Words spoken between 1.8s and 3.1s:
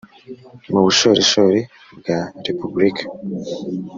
bwa repubulika,